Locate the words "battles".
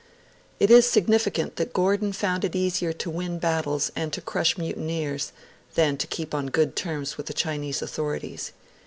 3.37-3.91